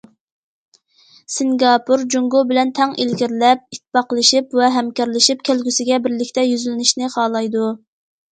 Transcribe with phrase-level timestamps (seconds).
[1.33, 7.71] سىنگاپور جۇڭگو بىلەن تەڭ ئىلگىرىلەپ، ئىتتىپاقلىشىپ ۋە ھەمكارلىشىپ، كەلگۈسىگە بىرلىكتە يۈزلىنىشنى خالايدۇ.